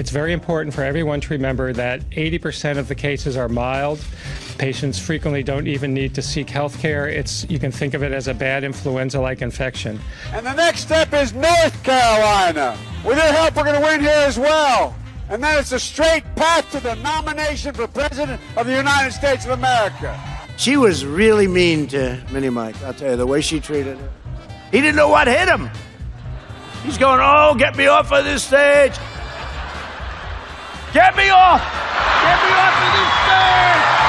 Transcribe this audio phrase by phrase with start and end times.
[0.00, 4.02] It's very important for everyone to remember that 80% of the cases are mild.
[4.56, 7.06] Patients frequently don't even need to seek health care.
[7.06, 10.00] It's, you can think of it as a bad influenza like infection.
[10.32, 12.78] And the next step is North Carolina.
[13.04, 14.94] With their help, we're going to win here as well.
[15.28, 19.44] And then it's a straight path to the nomination for President of the United States
[19.44, 20.29] of America.
[20.60, 24.10] She was really mean to Minnie Mike, I'll tell you, the way she treated her.
[24.70, 25.70] He didn't know what hit him.
[26.84, 28.92] He's going, Oh, get me off of this stage.
[30.92, 31.62] Get me off!
[31.62, 33.99] Get me off of this stage!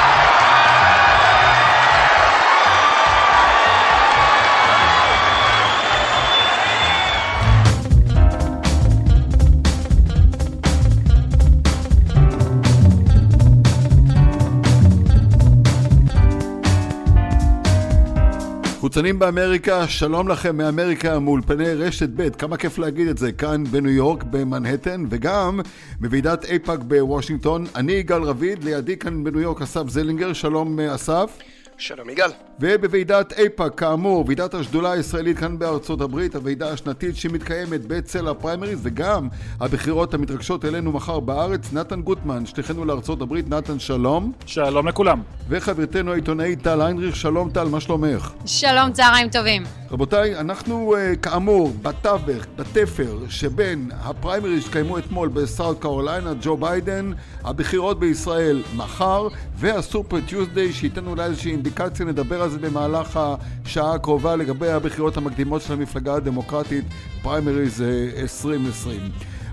[18.92, 23.92] חוצנים באמריקה, שלום לכם מאמריקה מאולפני רשת ב', כמה כיף להגיד את זה, כאן בניו
[23.92, 25.60] יורק, במנהטן, וגם
[26.00, 27.66] בוועידת אייפאק בוושינגטון.
[27.76, 31.38] אני יגאל רביד, לידי כאן בניו יורק אסף זלינגר, שלום אסף.
[31.82, 32.32] שלום יגאל.
[32.60, 39.28] ובוועידת אייפאק, כאמור, ועידת השדולה הישראלית כאן בארצות הברית, הוועידה השנתית שמתקיימת בצל הפריימריז וגם
[39.60, 44.32] הבחירות המתרגשות אלינו מחר בארץ, נתן גוטמן, שליחנו לארצות הברית, נתן שלום.
[44.46, 45.22] שלום לכולם.
[45.50, 48.32] וחברתנו העיתונאית טל היינריך, שלום טל, מה שלומך?
[48.46, 49.64] שלום, צהריים טובים.
[49.92, 57.12] רבותיי, אנחנו uh, כאמור בתווך, בתפר, שבין הפריימריז שקיימו אתמול בסאוט קרוליינה, ג'ו ביידן,
[57.44, 61.71] הבחירות בישראל מחר, והסופר טיוזדיי, שייתן אולי איזושהי אינדיקציה,
[62.06, 63.20] נדבר על זה במהלך
[63.66, 66.86] השעה הקרובה לגבי הבחירות המקדימות של המפלגה הדמוקרטית,
[67.22, 67.84] פריימריז
[68.18, 69.02] 2020.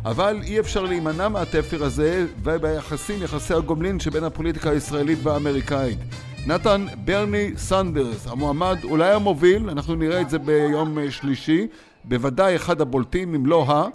[0.05, 5.99] אבל אי אפשר להימנע מהתפר הזה, וביחסים, יחסי הגומלין שבין הפוליטיקה הישראלית והאמריקאית.
[6.47, 11.67] נתן ברני סנדרס, המועמד אולי המוביל, אנחנו נראה את זה ביום שלישי,
[12.05, 13.89] בוודאי אחד הבולטים, אם לא ה...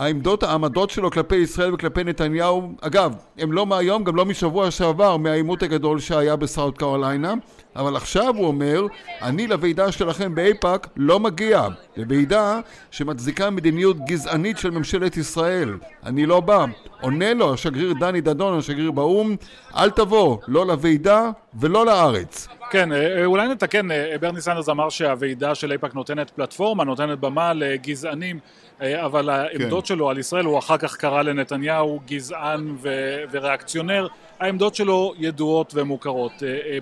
[0.00, 5.16] העמדות, העמדות שלו כלפי ישראל וכלפי נתניהו, אגב, הם לא מהיום, גם לא משבוע שעבר,
[5.16, 7.34] מהעימות הגדול שהיה בסאוט קרוליינה,
[7.76, 8.82] אבל עכשיו הוא אומר,
[9.22, 11.68] אני לוועידה שלכם באיפא"ק לא מגיע.
[11.96, 12.60] לוועידה
[12.90, 15.78] שמצדיקה מדיניות גזענית של ממשלת ישראל.
[16.06, 16.64] אני לא בא.
[17.00, 19.36] עונה לו השגריר דני דנון, השגריר באו"ם,
[19.76, 22.48] אל תבוא, לא לוועידה ולא לארץ.
[22.70, 22.88] כן,
[23.24, 23.88] אולי נתקן,
[24.20, 28.38] ברני סנדרס אמר שהוועידה של אייפאק נותנת פלטפורמה, נותנת במה לגזענים,
[28.80, 29.88] אבל העמדות כן.
[29.88, 34.06] שלו על ישראל, הוא אחר כך קרא לנתניהו גזען ו- וריאקציונר,
[34.40, 36.32] העמדות שלו ידועות ומוכרות,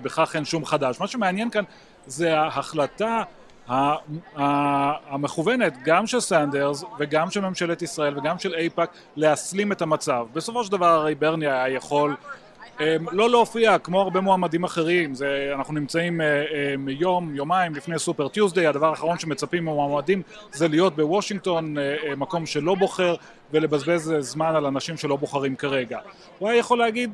[0.03, 0.99] בכך אין שום חדש.
[0.99, 1.63] מה שמעניין כאן
[2.05, 3.23] זה ההחלטה
[5.09, 10.25] המכוונת גם של סנדרס וגם של ממשלת ישראל וגם של אייפאק להסלים את המצב.
[10.33, 12.15] בסופו של דבר הרי ברני היה יכול
[13.11, 16.21] לא להופיע כמו הרבה מועמדים אחרים, זה, אנחנו נמצאים
[16.87, 21.75] יום, יומיים לפני סופר טיוזדיי, הדבר האחרון שמצפים ממועמדים זה להיות בוושינגטון,
[22.17, 23.15] מקום שלא בוחר
[23.51, 25.99] ולבזבז זמן על אנשים שלא בוחרים כרגע.
[26.39, 27.11] הוא היה יכול להגיד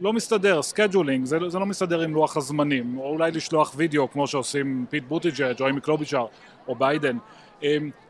[0.00, 4.26] לא מסתדר, scheduling, זה, זה לא מסתדר עם לוח הזמנים, או אולי לשלוח וידאו כמו
[4.26, 6.26] שעושים פיט בוטיג'ג', ואיימי קלובוצ'ר
[6.68, 7.16] או ביידן,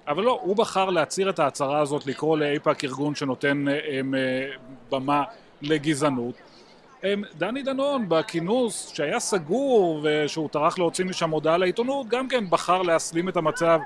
[0.09, 3.65] אבל לא, הוא בחר להצהיר את ההצהרה הזאת, לקרוא לאייפאק ארגון שנותן
[4.93, 5.23] במה
[5.63, 6.35] לגזענות.
[7.39, 13.29] דני דנון בכינוס שהיה סגור ושהוא טרח להוציא משם הודעה לעיתונות, גם כן בחר להסלים
[13.29, 13.79] את המצב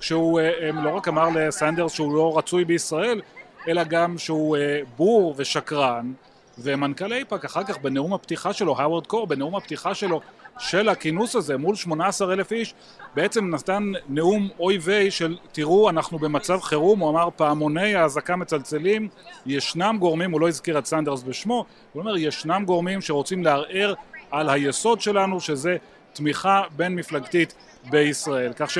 [0.00, 0.40] כשהוא
[0.84, 3.20] לא רק אמר לסנדרס שהוא לא רצוי בישראל,
[3.68, 4.56] אלא גם שהוא
[4.96, 6.12] בור ושקרן.
[6.58, 10.20] ומנכ"ל אייפאק אחר כך בנאום הפתיחה שלו, האוורד קור, בנאום הפתיחה שלו
[10.58, 12.74] של הכינוס הזה מול 18 אלף איש,
[13.14, 19.08] בעצם נתן נאום אוי ויי של תראו אנחנו במצב חירום, הוא אמר פעמוני האזעקה מצלצלים,
[19.46, 23.94] ישנם גורמים, הוא לא הזכיר את סנדרס בשמו, הוא אומר ישנם גורמים שרוצים לערער
[24.30, 25.76] על היסוד שלנו שזה
[26.12, 27.54] תמיכה בין מפלגתית
[27.90, 28.78] בישראל, כך ש...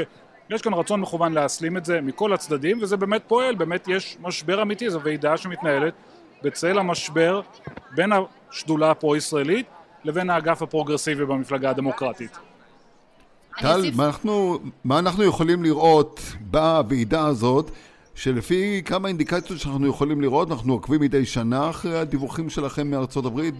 [0.50, 4.62] יש כאן רצון מכוון להסלים את זה מכל הצדדים וזה באמת פועל, באמת יש משבר
[4.62, 5.94] אמיתי, זו ועידה שמתנהלת
[6.44, 7.40] בצל המשבר
[7.94, 8.10] בין
[8.50, 9.66] השדולה הפרו-ישראלית
[10.04, 12.38] לבין האגף הפרוגרסיבי במפלגה הדמוקרטית.
[13.60, 17.70] טל, מה אנחנו, מה אנחנו יכולים לראות בוועידה הזאת,
[18.14, 23.54] שלפי כמה אינדיקציות שאנחנו יכולים לראות, אנחנו עוקבים מדי שנה אחרי הדיווחים שלכם מארצות הברית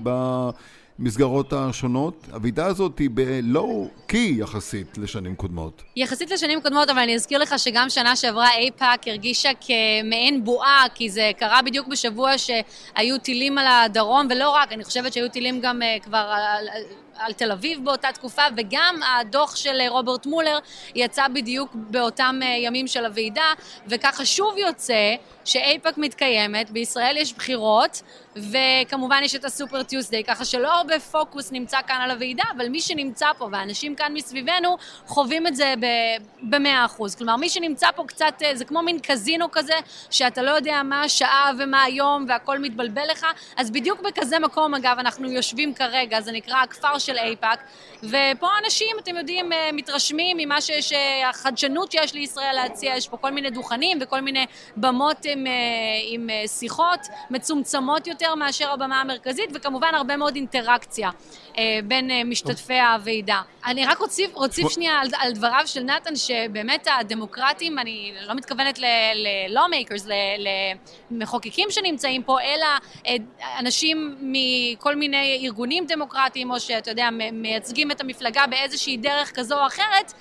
[0.98, 2.26] במסגרות השונות.
[2.32, 5.82] הוועידה הזאת היא ב low key יחסית לשנים קודמות.
[5.96, 11.10] יחסית לשנים קודמות, אבל אני אזכיר לך שגם שנה שעברה אייפאק הרגישה כמעין בועה, כי
[11.10, 15.80] זה קרה בדיוק בשבוע שהיו טילים על הדרום, ולא רק, אני חושבת שהיו טילים גם
[16.02, 16.32] כבר...
[17.16, 20.58] על תל אביב באותה תקופה, וגם הדוח של רוברט מולר
[20.94, 23.52] יצא בדיוק באותם ימים של הוועידה,
[23.86, 25.14] וככה שוב יוצא
[25.44, 28.02] שאייפאק מתקיימת, בישראל יש בחירות,
[28.36, 32.80] וכמובן יש את הסופר טיוסדיי, ככה שלא הרבה פוקוס נמצא כאן על הוועידה, אבל מי
[32.80, 34.76] שנמצא פה, והאנשים כאן מסביבנו,
[35.06, 35.74] חווים את זה
[36.42, 37.14] במאה אחוז.
[37.14, 39.74] כלומר, מי שנמצא פה קצת, זה כמו מין קזינו כזה,
[40.10, 43.26] שאתה לא יודע מה השעה ומה היום, והכל מתבלבל לך,
[43.56, 47.60] אז בדיוק בכזה מקום, אגב, אנחנו יושבים כרגע, זה נקרא הכפר של אייפאק,
[48.02, 50.92] ופה אנשים, אתם יודעים, מתרשמים ממה שיש,
[51.30, 54.46] החדשנות שיש לישראל להציע, יש פה כל מיני דוכנים וכל מיני
[54.76, 55.46] במות עם,
[56.10, 58.34] עם שיחות מצומצמות יותר.
[58.34, 61.12] מאשר הבמה המרכזית, וכמובן הרבה מאוד אינטראקציה אה,
[61.84, 63.42] בין אה, משתתפי הוועידה.
[63.66, 68.78] אני רק אוסיף, אוסיף שנייה על, על דבריו של נתן, שבאמת הדמוקרטים, אני לא מתכוונת
[68.78, 70.10] ל-lawmakers,
[71.10, 72.66] למחוקקים שנמצאים פה, אלא
[73.06, 73.16] אה,
[73.58, 79.66] אנשים מכל מיני ארגונים דמוקרטיים, או שאתה יודע, מייצגים את המפלגה באיזושהי דרך כזו או
[79.66, 80.12] אחרת,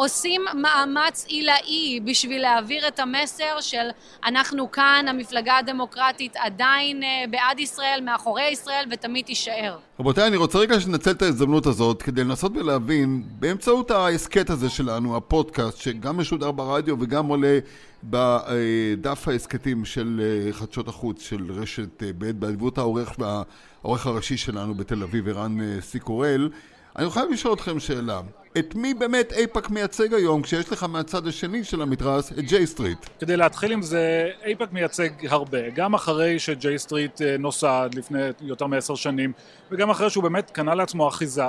[0.00, 3.88] עושים מאמץ עילאי בשביל להעביר את המסר של
[4.24, 9.78] אנחנו כאן, המפלגה הדמוקרטית עדיין בעד ישראל, מאחורי ישראל, ותמיד תישאר.
[10.00, 15.16] רבותיי, אני רוצה רגע לנצל את ההזדמנות הזאת כדי לנסות ולהבין, באמצעות ההסכת הזה שלנו,
[15.16, 17.58] הפודקאסט, שגם משודר ברדיו וגם עולה
[18.04, 20.20] בדף ההסכתים של
[20.52, 26.50] חדשות החוץ של רשת ב', באדיבות העורך והעורך הראשי שלנו בתל אביב, ערן סיקורל,
[26.96, 28.20] אני חייב לשאול אתכם שאלה.
[28.58, 32.98] את מי באמת אייפאק מייצג היום כשיש לך מהצד השני של המתרס את ג'יי סטריט?
[33.18, 38.94] כדי להתחיל עם זה, אייפאק מייצג הרבה, גם אחרי שג'יי סטריט נוסד לפני יותר מעשר
[38.94, 39.32] שנים
[39.70, 41.42] וגם אחרי שהוא באמת קנה לעצמו אחיזה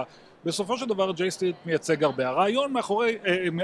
[0.45, 2.27] בסופו של דבר ג'יי סטריט מייצג הרבה.
[2.27, 3.17] הרעיון מאחורי,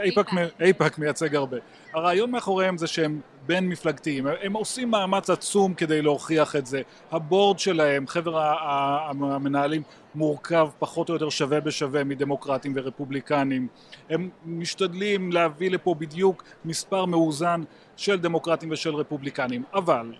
[0.03, 0.29] אייפאק,
[0.59, 1.57] אייפאק מייצג הרבה.
[1.94, 6.81] הרעיון מאחוריהם זה שהם בין מפלגתיים, הם עושים מאמץ עצום כדי להוכיח את זה.
[7.12, 9.81] הבורד שלהם, חבר המנהלים,
[10.15, 13.68] מורכב פחות או יותר שווה בשווה מדמוקרטים ורפובליקנים.
[14.09, 17.62] הם משתדלים להביא לפה בדיוק מספר מאוזן
[17.97, 19.63] של דמוקרטים ושל רפובליקנים.
[19.73, 20.13] אבל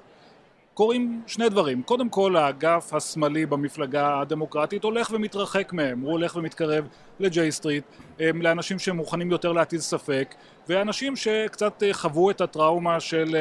[0.78, 1.84] קורים שני דברים.
[1.84, 6.00] קודם כל, האגף השמאלי במפלגה הדמוקרטית הולך ומתרחק מהם.
[6.00, 6.88] הוא הולך ומתקרב
[7.20, 7.84] לג'יי סטריט,
[8.20, 10.36] לאנשים שמוכנים יותר להטיל ספק,
[10.70, 13.36] ואנשים שקצת חוו את הטראומה של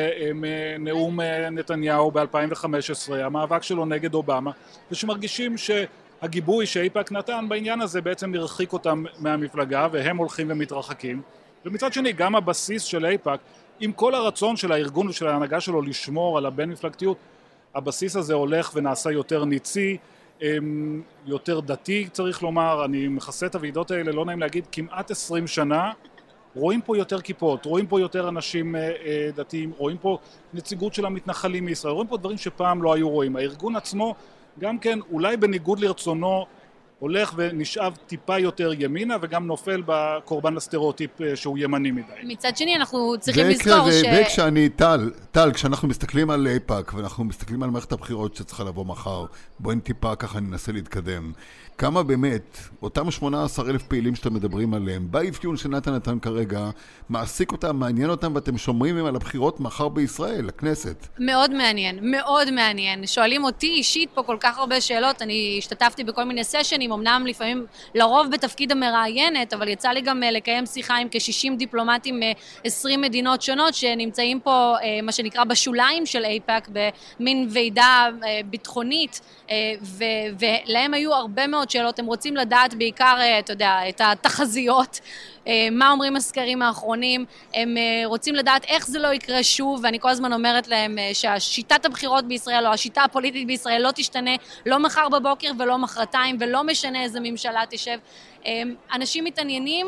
[0.79, 1.21] נאום
[1.53, 4.51] נתניהו ב-2015, המאבק שלו נגד אובמה,
[4.91, 5.71] ושמרגישים ש...
[6.23, 11.23] הגיבוי שאייפאק נתן בעניין הזה בעצם הרחיק אותם מהמפלגה והם הולכים ומתרחקים
[11.65, 13.41] ומצד שני גם הבסיס של אייפאק
[13.81, 17.17] עם כל הרצון של הארגון ושל ההנהגה שלו לשמור על הבין מפלגתיות
[17.75, 19.97] הבסיס הזה הולך ונעשה יותר ניצי
[21.27, 25.93] יותר דתי צריך לומר אני מכסה את הוועידות האלה לא נעים להגיד כמעט עשרים שנה
[26.57, 28.75] רואים פה יותר כיפות, רואים פה יותר אנשים
[29.35, 30.19] דתיים, רואים פה
[30.55, 33.37] נציגות של המתנחלים מישראל, רואים פה דברים שפעם לא היו רואים.
[33.37, 34.15] הארגון עצמו
[34.59, 36.47] גם כן אולי בניגוד לרצונו
[36.99, 42.13] הולך ונשאב טיפה יותר ימינה וגם נופל בקורבן לסטריאוטיפ שהוא ימני מדי.
[42.25, 44.03] מצד שני אנחנו צריכים לזכור ש...
[44.15, 49.25] וכשאני, טל, טל, כשאנחנו מסתכלים על איפא"ק ואנחנו מסתכלים על מערכת הבחירות שצריכה לבוא מחר,
[49.59, 51.33] בואי טיפה ככה ננסה להתקדם.
[51.79, 56.71] כמה באמת, אותם 18 אלף פעילים שאתם מדברים עליהם, באפיון שנתן נתן כרגע,
[57.09, 61.07] מעסיק אותם, מעניין אותם, ואתם שומרים על הבחירות מחר בישראל, לכנסת.
[61.19, 63.07] מאוד מעניין, מאוד מעניין.
[63.07, 67.67] שואלים אותי אישית פה כל כך הרבה שאלות, אני השתתפתי בכל מיני סשנים, אמנם לפעמים,
[67.95, 73.75] לרוב בתפקיד המראיינת, אבל יצא לי גם לקיים שיחה עם כ-60 דיפלומטים מ-20 מדינות שונות,
[73.75, 76.69] שנמצאים פה, מה שנקרא, בשוליים של אייפא"ק,
[77.21, 78.09] במין ועידה
[78.47, 79.21] ביטחונית,
[80.39, 85.01] ולהם היו הרבה מאוד שאלות, הם רוצים לדעת בעיקר, אתה יודע, את התחזיות,
[85.73, 87.25] מה אומרים הסקרים האחרונים,
[87.55, 92.29] הם רוצים לדעת איך זה לא יקרה שוב, ואני כל הזמן אומרת להם שהשיטת הבחירות
[92.29, 94.31] בישראל, או השיטה הפוליטית בישראל לא תשתנה,
[94.67, 97.99] לא מחר בבוקר ולא מחרתיים, ולא משנה איזה ממשלה תשב.
[98.93, 99.87] אנשים מתעניינים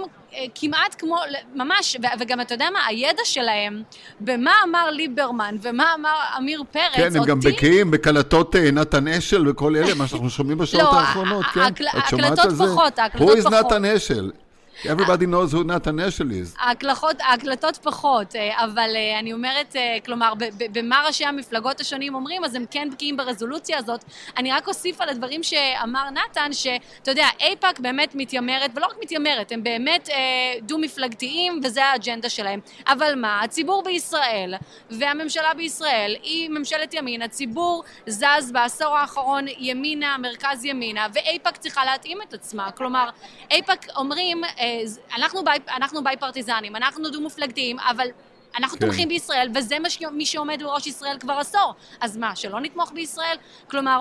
[0.55, 1.17] כמעט כמו,
[1.55, 3.83] ממש, וגם אתה יודע מה, הידע שלהם,
[4.21, 7.31] במה אמר ליברמן ומה אמר עמיר פרץ, כן, הם אותי...
[7.31, 11.61] גם בקיאים בקלטות נתן אשל וכל אלה, מה שאנחנו שומעים בשעות לא, האחרונות, כן?
[11.61, 11.77] את
[12.11, 12.65] שומעת על זה?
[12.65, 13.43] ההקלטות פחות, ההקלטות פחות.
[13.43, 13.55] פחות.
[13.55, 14.31] Who is נתן אשל?
[14.85, 16.57] Everybody knows who נתן אשל is.
[16.59, 20.33] ההקלטות, ההקלטות פחות, אבל אני אומרת, כלומר,
[20.73, 24.05] במה ראשי המפלגות השונים אומרים, אז הם כן בקיאים ברזולוציה הזאת.
[24.37, 29.53] אני רק אוסיף על הדברים שאמר נתן, שאתה יודע, אייפא"ק באמת מתיימרת, ולא רק מתיימרת,
[29.53, 30.09] הם באמת
[30.63, 32.61] דו-מפלגתיים, וזה האג'נדה שלהם.
[32.87, 34.55] אבל מה, הציבור בישראל
[34.91, 42.19] והממשלה בישראל היא ממשלת ימין, הציבור זז בעשור האחרון ימינה, מרכז ימינה, ואייפא"ק צריכה להתאים
[42.29, 42.71] את עצמה.
[42.71, 43.11] כלומר,
[43.51, 44.43] אייפא"ק אומרים,
[45.17, 48.09] אנחנו, בי, אנחנו ביי פרטיזנים, אנחנו דו-מפלגתיים, אבל
[48.59, 48.87] אנחנו כן.
[48.87, 49.77] תומכים בישראל, וזה
[50.13, 51.75] מי שעומד בראש ישראל כבר עשור.
[52.01, 53.37] אז מה, שלא נתמוך בישראל?
[53.71, 54.01] כלומר,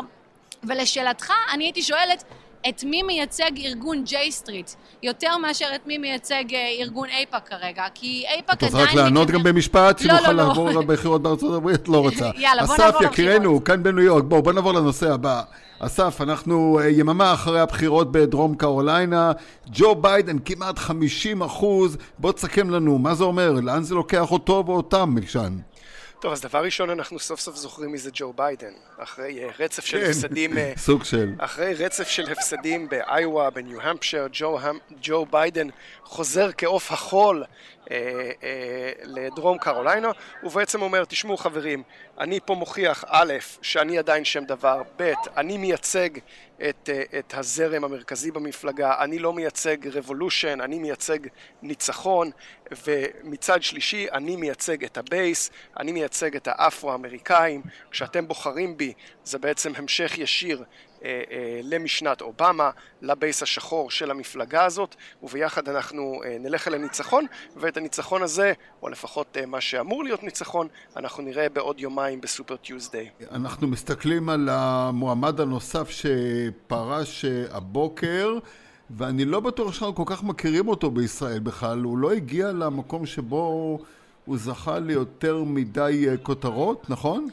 [0.63, 2.23] ולשאלתך, אני הייתי שואלת,
[2.69, 4.71] את מי מייצג ארגון ג'יי סטריט,
[5.03, 8.73] יותר מאשר את מי מייצג אה, ארגון אייפאק כרגע, כי אייפאק את עדיין...
[8.73, 10.47] רוצה רק לענות גם במשפט, לא, שנוכל לא, לא.
[10.47, 11.87] לעבור לבחירות בארצות הברית?
[11.87, 12.29] לא רוצה.
[12.37, 13.63] יאללה, בוא אסף, נעבור יקירנו, לבחירות.
[13.63, 15.41] כאן בניו יורק, בואו, בוא נעבור לנושא הבא.
[15.79, 19.31] אסף, אנחנו אה, יממה אחרי הבחירות בדרום קרוליינה,
[19.69, 23.51] ג'ו ביידן כמעט 50 אחוז, בוא תסכם לנו, מה זה אומר?
[23.51, 25.57] לאן זה לוקח אותו ואותם, מלשן?
[26.19, 28.73] טוב, אז דבר ראשון, אנחנו סוף סוף זוכרים מי זה ג'ו ביידן.
[28.97, 30.57] אחרי אה, רצף של כן, הפסדים...
[30.57, 31.33] אה, סוג של.
[31.37, 34.59] אחרי רצף של הפסדים באיואה, בניו המפשייר, ג'ו,
[35.01, 35.67] ג'ו ביידן
[36.03, 37.43] חוזר כעוף החול
[37.91, 40.11] אה, אה, לדרום קרוליינה,
[40.43, 41.83] ובעצם אומר, תשמעו חברים,
[42.19, 46.09] אני פה מוכיח א', שאני עדיין שם דבר, ב', אני מייצג
[46.69, 51.19] את, אה, את הזרם המרכזי במפלגה, אני לא מייצג revolution, אני מייצג
[51.61, 52.31] ניצחון,
[52.85, 55.49] ומצד שלישי, אני מייצג את ה base,
[55.79, 57.61] אני מייצג את האפרו-אמריקאים,
[57.91, 60.63] כשאתם בוחרים בי, זה בעצם המשך ישיר
[61.63, 62.69] למשנת אובמה,
[63.01, 68.89] לבייס השחור של המפלגה הזאת, וביחד אנחנו אה, נלך אל הניצחון, ואת הניצחון הזה, או
[68.89, 73.09] לפחות אה, מה שאמור להיות ניצחון, אנחנו נראה בעוד יומיים בסופר טיוזדיי.
[73.31, 78.37] אנחנו מסתכלים על המועמד הנוסף שפרש אה, הבוקר,
[78.89, 81.79] ואני לא בטוח שאנחנו כל כך מכירים אותו בישראל בכלל.
[81.79, 83.79] הוא לא הגיע למקום שבו
[84.25, 87.27] הוא זכה ליותר מדי אה, כותרות, נכון?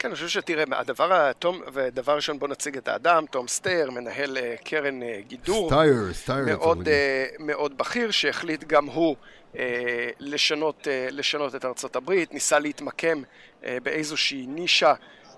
[0.00, 4.38] כן, אני חושב שתראה, הדבר, התום, ודבר ראשון בוא נציג את האדם, תום סטייר, מנהל
[4.38, 5.68] אה, קרן אה, גידור.
[5.70, 6.44] סטייר, סטייר.
[6.46, 9.16] מאוד, אה, מאוד בכיר, שהחליט גם הוא
[9.58, 13.22] אה, לשנות, אה, לשנות את ארצות הברית, ניסה להתמקם
[13.64, 14.94] אה, באיזושהי נישה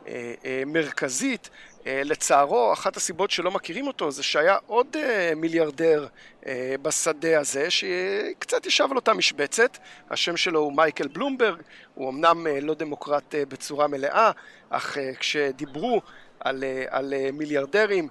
[0.07, 1.51] אה, אה, מרכזית.
[1.87, 6.07] אה, לצערו, אחת הסיבות שלא מכירים אותו זה שהיה עוד אה, מיליארדר
[6.47, 9.79] אה, בשדה הזה, שקצת ישב על אותה משבצת.
[10.11, 11.63] השם שלו הוא מייקל בלומברג,
[11.95, 14.31] הוא אמנם לא דמוקרט בצורה מלאה,
[14.71, 16.03] אך כשדיברו
[16.41, 18.09] על, על מיליארדרים,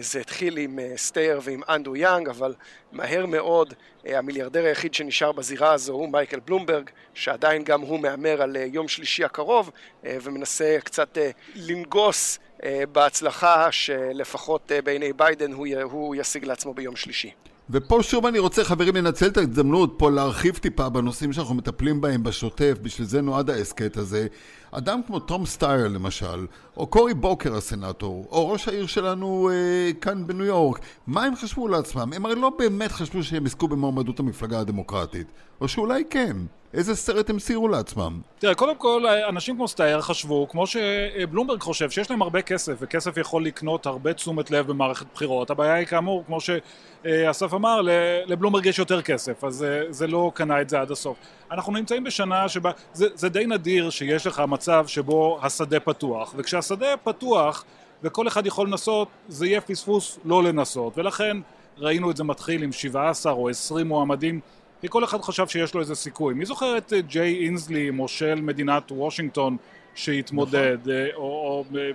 [0.00, 2.54] זה התחיל עם אה, סטייר ועם אנדרו יאנג, אבל
[2.92, 3.74] מהר מאוד
[4.06, 8.64] אה, המיליארדר היחיד שנשאר בזירה הזו הוא מייקל בלומברג, שעדיין גם הוא מהמר על אה,
[8.64, 9.70] יום שלישי הקרוב,
[10.04, 16.96] אה, ומנסה קצת אה, לנגוס אה, בהצלחה שלפחות אה, בעיני ביידן הוא ישיג לעצמו ביום
[16.96, 17.30] שלישי.
[17.70, 22.22] ופה שוב אני רוצה, חברים, לנצל את ההזדמנות פה להרחיב טיפה בנושאים שאנחנו מטפלים בהם
[22.22, 24.26] בשוטף, בשביל זה נועד ההסכת הזה.
[24.70, 26.46] אדם כמו תום סטייר למשל,
[26.76, 31.68] או קורי בוקר הסנאטור, או ראש העיר שלנו אה, כאן בניו יורק, מה הם חשבו
[31.68, 32.12] לעצמם?
[32.12, 35.26] הם הרי לא באמת חשבו שהם יזכו במועמדות המפלגה הדמוקרטית.
[35.60, 36.36] או שאולי כן.
[36.74, 38.20] איזה סרט הם ציירו לעצמם?
[38.38, 43.16] תראה, קודם כל, אנשים כמו סטייר חשבו, כמו שבלומברג חושב, שיש להם הרבה כסף, וכסף
[43.16, 45.50] יכול לקנות הרבה תשומת לב במערכת בחירות.
[45.50, 47.80] הבעיה היא כאמור, כמו שאסף אמר,
[48.26, 51.16] לבלומברג יש יותר כסף, אז אה, זה לא קנה את זה עד הסוף.
[51.50, 56.96] אנחנו נמצאים בשנה שבה, זה, זה די נדיר שיש לך מצב שבו השדה פתוח, וכשהשדה
[57.04, 57.64] פתוח
[58.02, 61.36] וכל אחד יכול לנסות, זה יהיה פספוס לא לנסות, ולכן
[61.78, 64.40] ראינו את זה מתחיל עם 17 או 20 מועמדים
[64.80, 66.34] כי כל אחד חשב שיש לו איזה סיכוי.
[66.34, 69.56] מי זוכר את אה, ג'יי אינסלי, מושל מדינת וושינגטון,
[69.94, 71.90] שהתמודד, אה, או, או אה,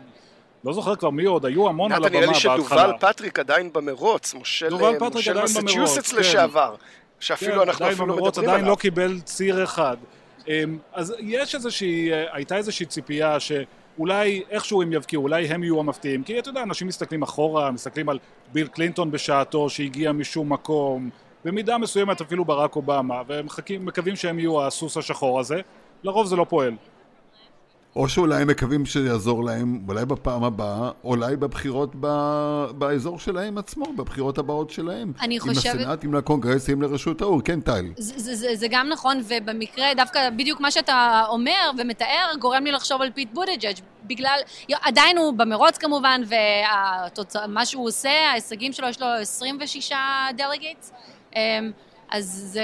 [0.64, 2.60] לא זוכר כבר מי עוד, היו המון על הבמה נראה לי בהתחלה.
[2.60, 4.70] שדובל פטריק עדיין במרוץ, מושל
[5.14, 6.20] מושל עדיין מסצ'וסטס כן.
[6.20, 6.76] לשעבר,
[7.20, 8.72] שאפילו כן, אנחנו עדיין אפילו לא מדברים עדיין עליו.
[8.72, 9.98] לא קיבל ציר אחד.
[10.48, 16.24] אמ, אז יש איזושהי, הייתה איזושהי ציפייה שאולי איכשהו הם יבקיעו, אולי הם יהיו המפתיעים,
[16.24, 18.20] כי אתה יודע, אנשים מסתכלים אחורה, מסתכלים על
[18.54, 21.10] ביל קלינטון בשעתו שהגיע משום מקום,
[21.46, 25.60] במידה מסוימת אפילו ברק אובמה, והם מחכים, מקווים שהם יהיו הסוס השחור הזה,
[26.04, 26.74] לרוב זה לא פועל.
[27.96, 32.08] או שאולי הם מקווים שזה יעזור להם, אולי בפעם הבאה, אולי בבחירות ב...
[32.78, 35.14] באזור שלהם עצמו, בבחירות הבאות שלהם.
[35.22, 37.42] אני עם חושבת- הסנאט, עם הקונגרס, עם לרשות האור.
[37.42, 37.86] כן, טל.
[37.98, 42.72] זה, זה, זה, זה גם נכון, ובמקרה, דווקא בדיוק מה שאתה אומר ומתאר, גורם לי
[42.72, 44.40] לחשוב על פיט בוטיג'ג' בגלל,
[44.82, 46.22] עדיין הוא במרוץ כמובן,
[47.46, 49.92] ומה שהוא עושה, ההישגים שלו, יש לו 26
[50.38, 50.92] delegates,
[52.12, 52.64] אז זה,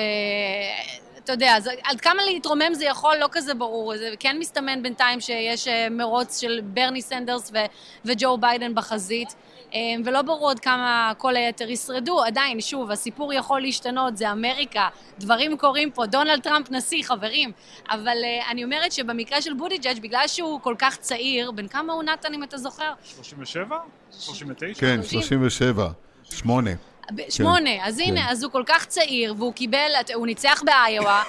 [1.18, 5.22] אתה יודע, אז עד כמה להתרומם זה יכול, לא כזה ברור, זה כן מסתמן בינתיים
[5.22, 7.66] שיש אה, מרוץ של ברני סנדרס ו-
[8.06, 9.36] וג'ו ביידן בחזית.
[9.74, 12.24] אה, ולא ברור עד כמה כל היתר ישרדו.
[12.24, 14.88] עדיין, שוב, הסיפור יכול להשתנות, זה אמריקה,
[15.20, 17.52] דברים קורים פה, דונלד טראמפ נשיא, חברים.
[17.90, 22.04] אבל uh, אני אומרת שבמקרה של בודיג'אג', בגלל שהוא כל כך צעיר, בן כמה הוא
[22.04, 22.94] נתן, אם אתה זוכר?
[23.04, 23.78] 37?
[24.12, 24.82] 39?
[24.82, 25.22] כן, שלושים.
[25.22, 25.90] 37.
[27.08, 27.24] שמונה.
[27.28, 27.70] ב- שמונה.
[27.88, 29.78] אז הנה, אז הוא כל כך צעיר, והוא קיבל,
[30.14, 31.24] הוא ניצח באיואה,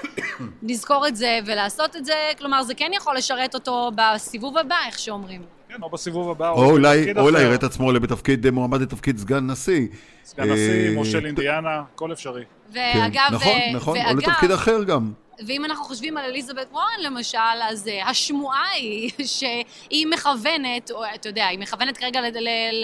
[0.63, 4.99] נזכור את זה, ולעשות את זה, כלומר, זה כן יכול לשרת אותו בסיבוב הבא, איך
[4.99, 5.43] שאומרים.
[5.69, 7.43] כן, או בסיבוב הבא, או אולי, בתפקיד או אולי.
[7.43, 9.87] יראה את עצמו בתפקיד, מועמד לתפקיד סגן נשיא.
[10.25, 12.43] סגן נשיא, אה, מושל אינדיאנה, הכל אפשרי.
[12.75, 15.13] כן, ואגב, נכון, ו- נכון, או ואגב, לתפקיד אחר גם.
[15.47, 21.29] ואם אנחנו חושבים על אליזבת וורן למשל, אז uh, השמועה היא שהיא מכוונת, או אתה
[21.29, 22.21] יודע, היא מכוונת כרגע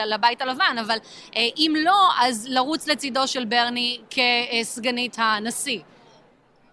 [0.07, 0.97] לבית הלבן, אבל
[1.31, 5.81] uh, אם לא, אז לרוץ לצידו של ברני כסגנית הנשיא.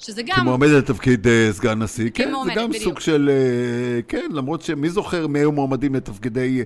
[0.01, 0.35] שזה גם...
[0.35, 2.83] כמועמדת לתפקיד uh, סגן נשיא, כן, זה גם בדיוק.
[2.83, 3.29] סוג של...
[3.29, 6.63] Uh, כן, למרות שמי זוכר מי היו מועמדים לתפקידי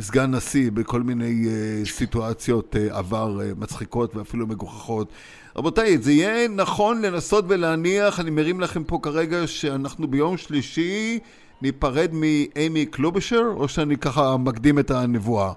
[0.00, 5.12] סגן נשיא בכל מיני uh, סיטואציות uh, עבר uh, מצחיקות ואפילו מגוחכות.
[5.58, 11.18] רבותיי, זה יהיה נכון לנסות ולהניח, אני מרים לכם פה כרגע שאנחנו ביום שלישי
[11.62, 15.52] ניפרד מאימי קלובשר, או שאני ככה מקדים את הנבואה,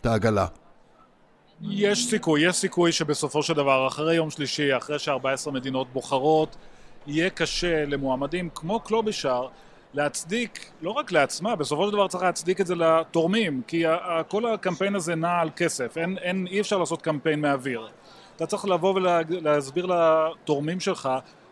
[0.00, 0.46] את העגלה?
[1.62, 6.56] יש סיכוי, יש סיכוי שבסופו של דבר, אחרי יום שלישי, אחרי ש-14 מדינות בוחרות,
[7.06, 9.46] יהיה קשה למועמדים כמו קלובשר
[9.94, 13.84] להצדיק, לא רק לעצמה, בסופו של דבר צריך להצדיק את זה לתורמים, כי
[14.28, 17.88] כל הקמפיין הזה נע על כסף, אין, אין, אי אפשר לעשות קמפיין מהאוויר.
[18.40, 21.08] אתה צריך לבוא ולהסביר לתורמים שלך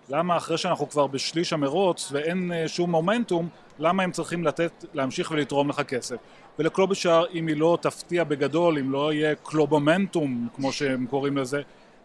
[0.09, 5.31] למה אחרי שאנחנו כבר בשליש המרוץ ואין אה, שום מומנטום, למה הם צריכים לתת, להמשיך
[5.31, 6.17] ולתרום לך כסף.
[6.59, 11.63] ולקלובשאר, אם היא לא תפתיע בגדול, אם לא יהיה קלובומנטום, כמו שהם קוראים לזה,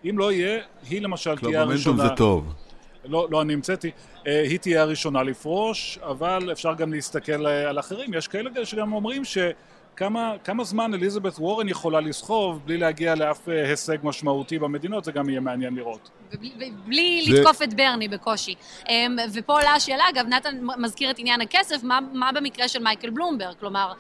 [0.09, 0.59] אם לא יהיה,
[0.89, 1.97] היא למשל תהיה הראשונה...
[1.97, 2.53] קלובומנטום זה טוב.
[3.05, 3.91] לא, לא, אני המצאתי.
[4.27, 8.13] אה, היא תהיה הראשונה לפרוש, אבל אפשר גם להסתכל אה, על אחרים.
[8.13, 9.37] יש כאלה שגם אומרים ש...
[9.95, 15.11] כמה, כמה זמן אליזבת וורן יכולה לסחוב בלי להגיע לאף אה, הישג משמעותי במדינות, זה
[15.11, 16.09] גם יהיה מעניין לראות.
[16.85, 17.33] בלי זה...
[17.33, 18.55] לתקוף את ברני בקושי.
[18.89, 23.09] אמ, ופה עולה השאלה, אגב, נתן מזכיר את עניין הכסף, מה, מה במקרה של מייקל
[23.09, 23.55] בלומברג?
[23.59, 23.93] כלומר,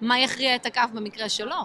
[0.00, 1.56] מה יכריע את הכף במקרה שלו?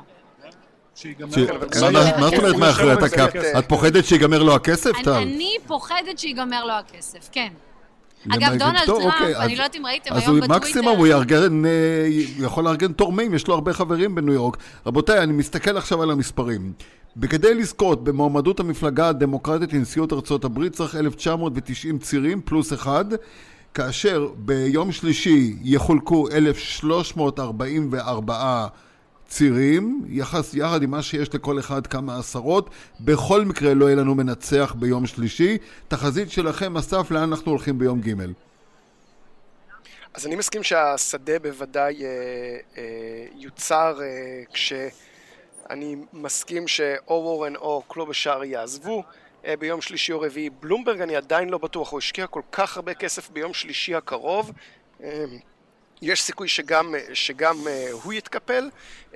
[1.21, 3.33] מה זאת אומרת מה יכריע את הכף?
[3.59, 5.11] את פוחדת שיגמר לו הכסף, טל?
[5.11, 7.53] אני פוחדת שיגמר לו הכסף, כן.
[8.29, 10.55] אגב, דונלד טראמפ, אוקיי, אני לא יודעת אם ראיתם היום בטוויטר...
[10.55, 11.71] אז מקסימום הוא יארגן, אה,
[12.39, 14.57] יכול לארגן תורמים, יש לו הרבה חברים בניו יורק.
[14.85, 16.73] רבותיי, אני מסתכל עכשיו על המספרים.
[17.17, 23.05] בכדי לזכות במועמדות המפלגה הדמוקרטית לנשיאות ארצות הברית צריך 1990 צירים פלוס אחד,
[23.73, 28.67] כאשר ביום שלישי יחולקו 1,344
[29.33, 32.69] צירים, יחס, יחד עם מה שיש לכל אחד כמה עשרות.
[32.99, 35.57] בכל מקרה לא יהיה לנו מנצח ביום שלישי.
[35.87, 38.13] תחזית שלכם, אסף, לאן אנחנו הולכים ביום ג'?
[40.13, 42.09] אז אני מסכים שהשדה בוודאי אה,
[42.77, 42.83] אה,
[43.35, 49.03] יוצר אה, כשאני מסכים שאו וורן או קלובשאר יעזבו.
[49.45, 50.49] אה, ביום שלישי או רביעי.
[50.49, 54.51] בלומברג אני עדיין לא בטוח, הוא השקיע כל כך הרבה כסף ביום שלישי הקרוב.
[55.03, 55.25] אה,
[56.03, 58.69] יש סיכוי שגם, שגם uh, הוא יתקפל,
[59.11, 59.15] uh,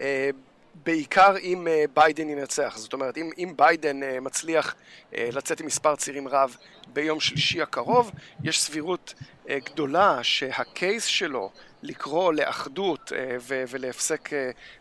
[0.83, 2.77] בעיקר אם uh, ביידן ינצח.
[2.77, 4.75] זאת אומרת, אם, אם ביידן מצליח
[5.13, 6.57] לצאת עם מספר צירים רב
[6.93, 8.11] ביום שלישי הקרוב,
[8.43, 9.13] יש סבירות
[9.49, 11.51] גדולה שה case שלו
[11.83, 13.11] לקרוא לאחדות
[13.47, 14.29] ולהפסקת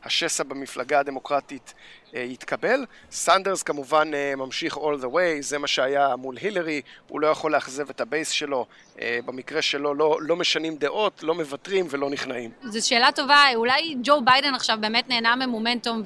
[0.05, 2.85] השסע במפלגה הדמוקרטית אה, יתקבל.
[3.11, 7.53] סנדרס כמובן אה, ממשיך all the way, זה מה שהיה מול הילרי, הוא לא יכול
[7.53, 8.67] לאכזב את ה base שלו,
[9.01, 12.51] אה, במקרה שלו לא, לא משנים דעות, לא מוותרים ולא נכנעים.
[12.65, 16.03] זו שאלה טובה, אולי ג'ו ביידן עכשיו באמת נהנה ממומנטום,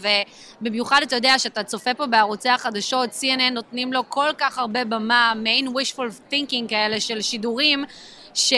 [0.60, 5.32] ובמיוחד אתה יודע שאתה צופה פה בערוצי החדשות, CNN נותנים לו כל כך הרבה במה,
[5.36, 7.84] מעין wishful thinking כאלה של שידורים.
[8.34, 8.52] ש...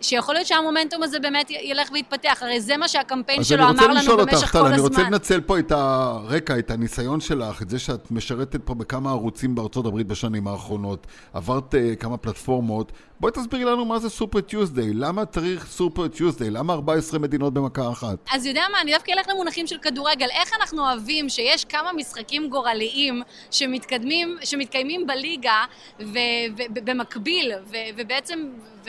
[0.00, 4.52] שיכול להיות שהמומנטום הזה באמת ילך ויתפתח, הרי זה מה שהקמפיין שלו אמר לנו במשך
[4.52, 4.72] כל הזמן.
[4.72, 9.10] אני רוצה לנצל פה את הרקע, את הניסיון שלך, את זה שאת משרתת פה בכמה
[9.10, 14.40] ערוצים בארצות הברית בשנים האחרונות, עברת uh, כמה פלטפורמות, בואי תסבירי לנו מה זה סופר
[14.40, 18.16] טיוזדיי, למה צריך סופר טיוזדיי, למה 14 מדינות במכה אחת?
[18.32, 22.48] אז יודע מה, אני דווקא אלך למונחים של כדורגל, איך אנחנו אוהבים שיש כמה משחקים
[22.48, 25.64] גורליים שמתקדמים, שמתקיימים בליגה
[25.98, 27.52] ובמקביל,
[27.96, 28.38] ובעצם,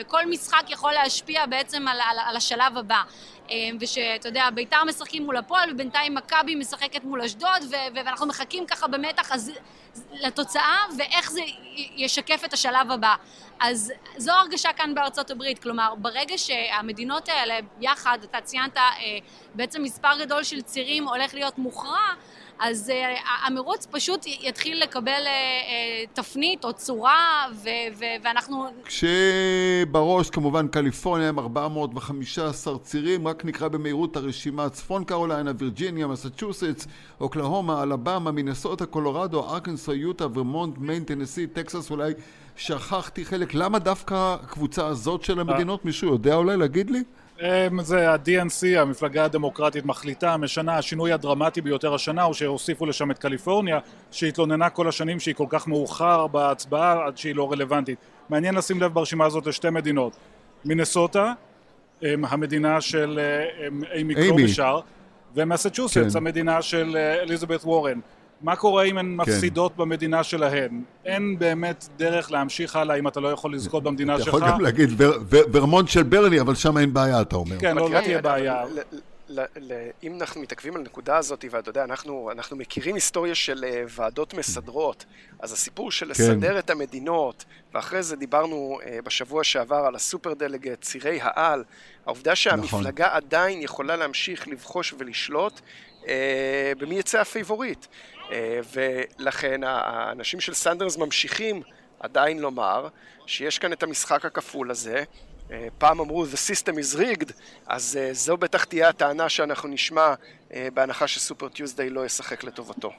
[0.02, 3.02] וכל משחק יכול להשפיע בעצם על, על, על השלב הבא.
[3.50, 7.62] אמ, ושאתה יודע, ביתר משחקים מול הפועל, ובינתיים מכבי משחקת מול אשדוד,
[7.94, 9.52] ואנחנו מחכים ככה במתח אז,
[10.12, 11.40] לתוצאה, ואיך זה
[11.96, 13.14] ישקף את השלב הבא.
[13.62, 18.82] אז זו הרגשה כאן בארצות הברית, כלומר, ברגע שהמדינות האלה יחד, אתה ציינת, אה,
[19.54, 22.14] בעצם מספר גדול של צירים הולך להיות מוכרע,
[22.58, 28.66] אז uh, המרוץ פשוט יתחיל לקבל uh, תפנית או צורה, ו- ו- ואנחנו...
[28.84, 34.68] כשבראש כמובן קליפורניה עם 415 צירים, רק נקרא במהירות הרשימה.
[34.68, 36.86] צפון קרוליינה, וירג'יניה, מסצ'וסטס,
[37.20, 42.12] אוקלהומה, אלבמה, מינסוטה, קולורדו, ארקנסו, יוטה, ורמונט, מיין, טנסי, טקסס, אולי
[42.56, 43.54] שכחתי חלק.
[43.54, 45.84] למה דווקא הקבוצה הזאת של המדינות?
[45.84, 47.02] מישהו יודע אולי להגיד לי?
[47.80, 53.78] זה ה-DNC, המפלגה הדמוקרטית מחליטה, משנה, השינוי הדרמטי ביותר השנה הוא שהוסיפו לשם את קליפורניה,
[54.10, 57.98] שהתלוננה כל השנים שהיא כל כך מאוחר בהצבעה עד שהיא לא רלוונטית.
[58.28, 60.16] מעניין לשים לב ברשימה הזאת לשתי מדינות.
[60.64, 61.32] מינסוטה,
[62.02, 63.20] המדינה של
[63.68, 64.80] אמ, אימי קלובישר,
[65.34, 66.18] ומסצ'וסטס, כן.
[66.18, 68.00] המדינה של אה, אליזבת וורן.
[68.42, 69.16] מה קורה אם הן כן.
[69.16, 70.82] מפסידות במדינה שלהן?
[71.04, 74.28] אין באמת דרך להמשיך הלאה אם אתה לא יכול לזכות במדינה שלך.
[74.28, 74.90] אתה יכול גם להגיד
[75.30, 77.58] ורמונט של ברני, אבל שם אין בעיה, אתה אומר.
[77.58, 78.64] כן, לא, לא תהיה בעיה.
[80.02, 84.34] אם אנחנו מתעכבים על הנקודה הזאת, ואתה יודע, אנחנו, אנחנו מכירים היסטוריה של uh, ועדות
[84.34, 85.04] מסדרות,
[85.40, 86.10] אז הסיפור של כן.
[86.10, 91.64] לסדר את המדינות, ואחרי זה דיברנו uh, בשבוע שעבר על הסופר דלגט, צירי העל,
[92.06, 93.16] העובדה שהמפלגה נכון.
[93.16, 95.60] עדיין יכולה להמשיך לבחוש ולשלוט,
[96.02, 96.06] uh,
[96.78, 97.86] במי יצא הפייבוריט.
[98.32, 98.34] Uh,
[99.18, 101.62] ולכן האנשים של סנדרס ממשיכים
[102.00, 102.88] עדיין לומר
[103.26, 105.04] שיש כאן את המשחק הכפול הזה,
[105.52, 107.32] אה, פעם אמרו The system is rigged,
[107.66, 110.14] אז אה, זו בטח תהיה הטענה שאנחנו נשמע
[110.52, 112.90] אה, בהנחה ש Super Tuesday לא ישחק לטובתו.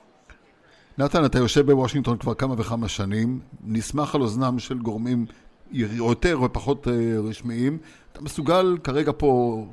[0.98, 5.26] נתן, אתה יושב בוושינגטון כבר כמה וכמה שנים, נסמך על אוזנם של גורמים
[5.72, 6.88] יותר ופחות
[7.30, 7.78] רשמיים.
[8.12, 9.65] אתה מסוגל כרגע פה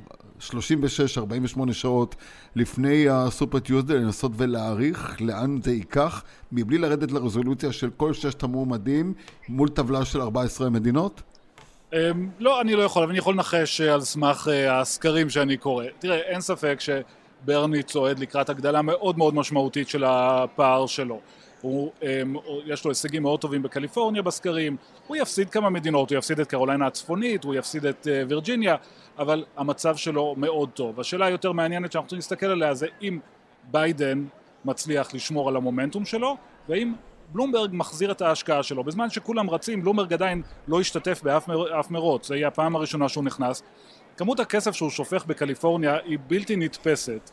[0.49, 2.15] 36-48 שעות
[2.55, 9.13] לפני הסופר טיוזדיי לנסות ולהעריך לאן זה ייקח, מבלי לרדת לרזולוציה של כל ששת המועמדים
[9.49, 11.21] מול טבלה של 14 מדינות?
[11.93, 15.57] אמ, לא, אני לא יכול, אבל אני יכול לנחש אה, על סמך אה, הסקרים שאני
[15.57, 15.85] קורא.
[15.99, 21.19] תראה, אין ספק שברני צועד לקראת הגדלה מאוד מאוד משמעותית של הפער שלו.
[21.61, 26.39] הוא, אמ, יש לו הישגים מאוד טובים בקליפורניה בסקרים, הוא יפסיד כמה מדינות, הוא יפסיד
[26.39, 28.75] את קרוליינה הצפונית, הוא יפסיד את אה, וירג'יניה,
[29.19, 30.99] אבל המצב שלו מאוד טוב.
[30.99, 33.19] השאלה היותר מעניינת שאנחנו צריכים להסתכל עליה זה אם
[33.71, 34.25] ביידן
[34.65, 36.37] מצליח לשמור על המומנטום שלו,
[36.69, 36.93] והאם
[37.31, 38.83] בלומברג מחזיר את ההשקעה שלו.
[38.83, 43.23] בזמן שכולם רצים, בלומברג עדיין לא השתתף באף מר, מרוץ, זה יהיה הפעם הראשונה שהוא
[43.23, 43.63] נכנס.
[44.17, 47.31] כמות הכסף שהוא שופך בקליפורניה היא בלתי נתפסת.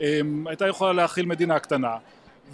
[0.00, 1.96] אמ, הייתה יכולה להכיל מדינה קטנה,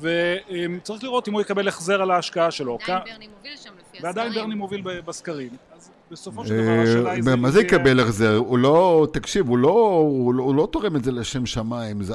[0.00, 2.78] וצריך לראות אם הוא יקבל החזר על ההשקעה שלו.
[2.82, 4.04] עדיין ברני מוביל שם לפי הסקרים.
[4.04, 5.50] ועדיין ברני מוביל בסקרים.
[5.76, 7.22] אז בסופו של דבר השאלה היא...
[7.36, 8.36] מה זה יקבל החזר?
[8.36, 9.96] הוא לא, תקשיב, הוא לא,
[10.38, 12.14] הוא לא תורם את זה לשם שמיים, זו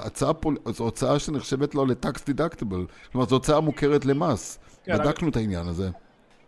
[0.77, 2.85] הוצאה שנחשבת לו לטקס דידקטיבל.
[3.11, 4.59] כלומר, זו הוצאה מוכרת למס.
[4.83, 5.29] כן, בדקנו.
[5.29, 5.89] את העניין הזה.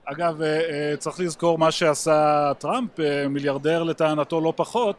[0.06, 4.96] אגב, אה, אה, צריך לזכור מה שעשה טראמפ, אה, מיליארדר לטענתו לא פחות,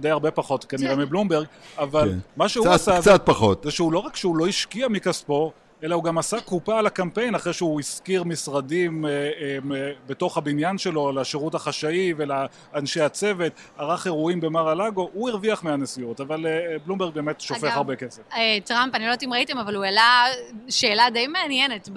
[0.00, 0.96] די הרבה פחות כנראה.
[0.96, 1.46] מבלומברג,
[1.78, 2.18] אבל כן.
[2.36, 3.00] מה שהוא עשה...
[3.00, 3.64] קצת פחות.
[3.64, 7.34] זה שהוא לא רק שהוא לא השקיע מכספו, אלא הוא גם עשה קופה על הקמפיין
[7.34, 14.40] אחרי שהוא השכיר משרדים אה, אה, בתוך הבניין שלו לשירות החשאי ולאנשי הצוות, ערך אירועים
[14.40, 18.22] במר הלאגו, הוא הרוויח מהנסיעות, אבל אה, בלומברג באמת שופך אגב, הרבה כסף.
[18.32, 20.24] אה, טראמפ, אני לא יודעת אם ראיתם, אבל הוא העלה
[20.68, 21.88] שאלה די מעניינת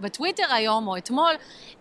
[0.00, 1.32] בטוויטר היום או אתמול,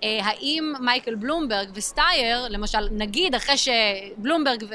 [0.03, 4.65] אה, האם מייקל בלומברג וסטייר, למשל, נגיד אחרי שבלומברג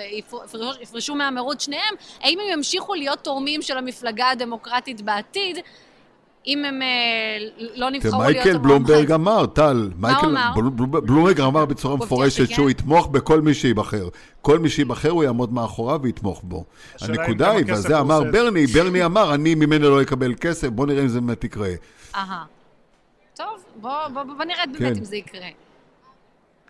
[0.80, 5.58] יפרשו מהמרוץ שניהם, האם הם ימשיכו להיות תורמים של המפלגה הדמוקרטית בעתיד?
[6.46, 6.88] אם הם אה,
[7.74, 8.34] לא נבחרו להיות...
[8.34, 10.34] מייקל בלומברג אמר, טל, מייקל
[11.04, 14.08] בלומברג אמר בצורה מפורשת שהוא יתמוך בכל מי שייבחר.
[14.42, 16.64] כל מי שייבחר הוא יעמוד מאחוריו ויתמוך בו.
[17.00, 21.02] הנקודה היא, ועל זה אמר ברני, ברני אמר, אני ממנו לא אקבל כסף, בוא נראה
[21.02, 21.68] אם זה באמת יקרה.
[22.14, 22.44] אהה.
[23.36, 24.98] טוב, בוא נראה באמת כן.
[24.98, 25.48] אם זה יקרה.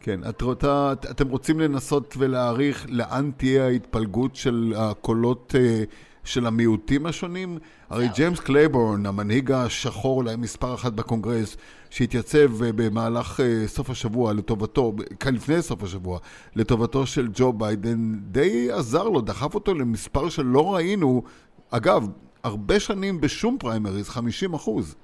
[0.01, 5.85] כן, את רוצה, אתם רוצים לנסות ולהעריך לאן תהיה ההתפלגות של הקולות אה,
[6.27, 7.59] של המיעוטים השונים?
[7.91, 11.57] הרי ג'יימס קלייבורן, המנהיג השחור אולי מספר אחת בקונגרס,
[11.91, 16.19] שהתייצב אה, במהלך אה, סוף השבוע לטובתו, כאן לפני סוף השבוע,
[16.57, 21.23] לטובתו של ג'ו ביידן, די עזר לו, דחף אותו למספר שלא ראינו,
[21.71, 22.09] אגב,
[22.45, 24.95] הרבה שנים בשום פריימריז, 50 אחוז.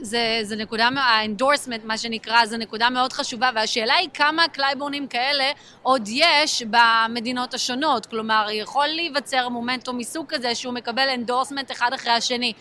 [0.00, 5.06] זה, זה נקודה, ה endorsement, מה שנקרא, זה נקודה מאוד חשובה, והשאלה היא כמה קלייבורנים
[5.06, 5.44] כאלה
[5.82, 8.06] עוד יש במדינות השונות.
[8.06, 12.52] כלומר, יכול להיווצר מומנטום מסוג כזה שהוא מקבל endorsement אחד אחרי השני.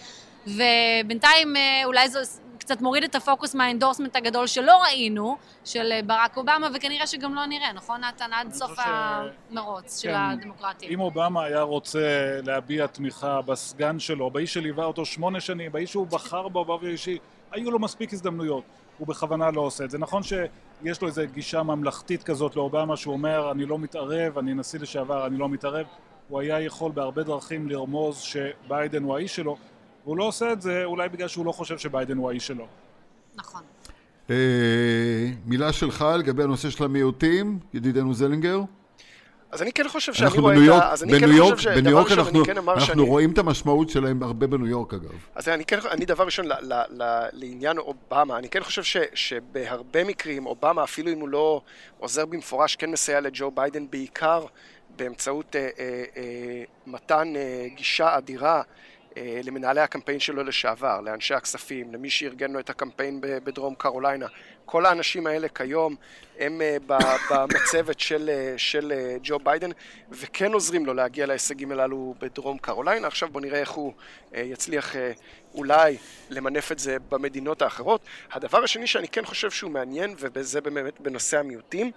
[0.47, 2.19] ובינתיים אה, אולי זו
[2.69, 7.35] קצת מוריד את הפוקוס מה endorsement הגדול שלא ראינו, של אה, ברק אובמה, וכנראה שגם
[7.35, 8.33] לא נראה, נכון נתן?
[8.33, 8.79] עד סוף ש...
[9.51, 10.89] המרוץ כן, של הדמוקרטיה.
[10.89, 11.99] אם אובמה היה רוצה
[12.45, 17.17] להביע תמיכה בסגן שלו, באיש שליווה אותו שמונה שנים, באיש שהוא בחר בו באופן אישי,
[17.51, 18.63] היו לו מספיק הזדמנויות.
[18.97, 19.97] הוא בכוונה לא עושה את זה.
[19.97, 24.79] נכון שיש לו איזו גישה ממלכתית כזאת לאובמה, שהוא אומר, אני לא מתערב, אני נשיא
[24.79, 25.85] לשעבר, אני לא מתערב.
[26.27, 29.57] הוא היה יכול בהרבה דרכים לרמוז שביידן הוא האיש שלו,
[30.09, 32.67] והוא לא עושה את זה אולי בגלל שהוא לא חושב שביידן הוא האיש שלו.
[33.35, 33.61] נכון.
[34.29, 34.35] אה,
[35.45, 38.59] מילה שלך לגבי הנושא של המיעוטים, ידידנו זלינגר?
[39.51, 40.91] אז אני כן חושב שאני רואה את ה...
[40.91, 42.89] אז אני כן חושב שדבר ראשון אני כן אמר שאני...
[42.89, 45.11] אנחנו רואים את המשמעות שלהם הרבה בניו יורק אגב.
[45.35, 46.45] אז אני כן, אני דבר ראשון
[47.33, 51.61] לעניין אובמה, אני כן חושב ש, שבהרבה מקרים אובמה, אפילו אם הוא לא
[51.99, 54.45] עוזר במפורש, כן מסייע לג'ו ביידן בעיקר
[54.95, 58.63] באמצעות אה, אה, אה, מתן אה, גישה אדירה אה,
[59.17, 64.27] למנהלי הקמפיין שלו לשעבר, לאנשי הכספים, למי שארגן לו את הקמפיין בדרום קרוליינה.
[64.65, 65.95] כל האנשים האלה כיום
[66.39, 66.61] הם
[67.29, 68.93] במצבת של, של
[69.23, 69.69] ג'ו ביידן
[70.09, 73.07] וכן עוזרים לו להגיע להישגים הללו בדרום קרוליינה.
[73.07, 73.93] עכשיו בוא נראה איך הוא
[74.33, 74.95] יצליח
[75.53, 75.97] אולי
[76.29, 78.01] למנף את זה במדינות האחרות.
[78.31, 81.91] הדבר השני שאני כן חושב שהוא מעניין, וזה באמת בנושא המיעוטים, אה,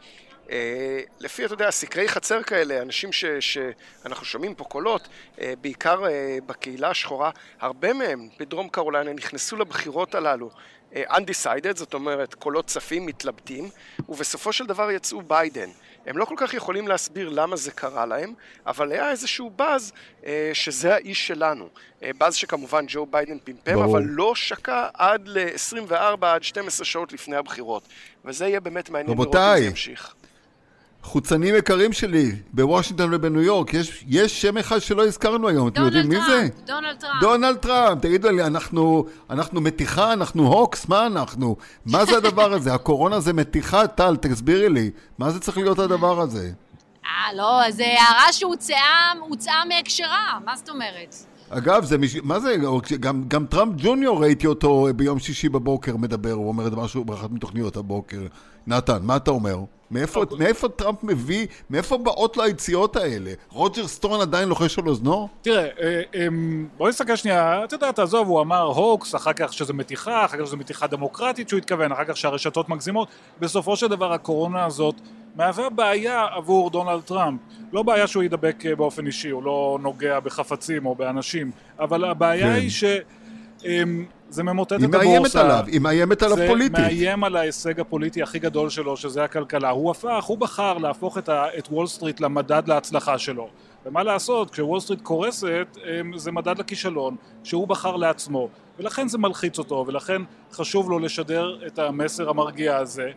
[1.20, 5.08] לפי, אתה יודע, סקרי חצר כאלה, אנשים ש, שאנחנו שומעים פה קולות,
[5.40, 10.50] אה, בעיקר אה, בקהילה השחורה, הרבה מהם בדרום קרוליינה נכנסו לבחירות הללו
[10.94, 13.68] undecided, זאת אומרת קולות צפים, מתלבטים,
[14.08, 15.68] ובסופו של דבר יצאו ביידן.
[16.06, 18.34] הם לא כל כך יכולים להסביר למה זה קרה להם,
[18.66, 19.92] אבל היה איזשהו באז
[20.26, 21.68] אה, שזה האיש שלנו.
[22.02, 23.84] אה, באז שכמובן ג'ו ביידן פמפם, ברור.
[23.84, 27.88] אבל לא שקע עד ל-24 עד 12 שעות לפני הבחירות.
[28.24, 30.14] וזה יהיה באמת מעניין לראות אם זה ימשיך.
[31.02, 36.08] חוצנים יקרים שלי, בוושינגטון ובניו יורק, יש, יש שם אחד שלא הזכרנו היום, אתם יודעים
[36.08, 36.48] מי זה?
[36.66, 37.20] דונלד טראמפ.
[37.20, 41.56] דונלד טראמפ, תגידו לי, אנחנו, אנחנו מתיחה, אנחנו הוקס, מה אנחנו?
[41.86, 42.74] מה זה הדבר הזה?
[42.82, 46.50] הקורונה זה מתיחה, טל, תסבירי לי, מה זה צריך להיות הדבר הזה?
[47.06, 51.14] אה, לא, זו הערה שהוצאה מהקשרה, מה זאת אומרת?
[51.50, 52.16] אגב, זה מש...
[52.16, 52.56] מה זה,
[53.00, 57.30] גם, גם טראמפ ג'וניור ראיתי אותו ביום שישי בבוקר מדבר, הוא אומר את משהו באחת
[57.30, 58.20] מתוכניות הבוקר.
[58.66, 59.56] נתן, מה אתה אומר?
[59.92, 63.32] מאיפה, מאיפה טראמפ מביא, מאיפה באות לו היציאות האלה?
[63.50, 65.28] רוג'ר סטון עדיין לוחש על אוזנו?
[65.42, 69.72] תראה, אה, אמ, בוא נסתכל שנייה, אתה יודע, תעזוב, הוא אמר הוקס, אחר כך שזה
[69.72, 73.08] מתיחה, אחר כך שזה מתיחה דמוקרטית שהוא התכוון, אחר כך שהרשתות מגזימות.
[73.40, 74.94] בסופו של דבר הקורונה הזאת
[75.36, 77.40] מהווה בעיה עבור דונלד טראמפ.
[77.72, 82.46] לא בעיה שהוא ידבק אה, באופן אישי, הוא לא נוגע בחפצים או באנשים, אבל הבעיה
[82.46, 82.60] כן.
[82.60, 82.84] היא ש...
[84.32, 85.00] זה ממוטט את הבורסה.
[85.00, 86.76] היא מאיימת עליו, היא מאיימת עליו פוליטית.
[86.76, 89.70] זה מאיים על ההישג הפוליטי הכי גדול שלו, שזה הכלכלה.
[89.70, 93.48] הוא הפך, הוא בחר להפוך את, ה, את וול סטריט למדד להצלחה שלו.
[93.86, 95.78] ומה לעשות, כשוול סטריט קורסת,
[96.16, 98.48] זה מדד לכישלון, שהוא בחר לעצמו.
[98.78, 103.10] ולכן זה מלחיץ אותו, ולכן חשוב לו לשדר את המסר המרגיע הזה.